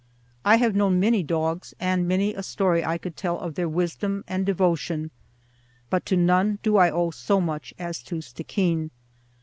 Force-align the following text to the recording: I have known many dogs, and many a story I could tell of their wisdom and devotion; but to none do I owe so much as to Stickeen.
I 0.43 0.55
have 0.55 0.73
known 0.75 0.99
many 0.99 1.21
dogs, 1.21 1.75
and 1.79 2.07
many 2.07 2.33
a 2.33 2.41
story 2.41 2.83
I 2.83 2.97
could 2.97 3.15
tell 3.15 3.37
of 3.37 3.53
their 3.53 3.69
wisdom 3.69 4.23
and 4.27 4.47
devotion; 4.47 5.11
but 5.91 6.07
to 6.07 6.17
none 6.17 6.57
do 6.63 6.75
I 6.77 6.89
owe 6.89 7.11
so 7.11 7.39
much 7.39 7.71
as 7.77 8.01
to 8.09 8.19
Stickeen. 8.19 8.89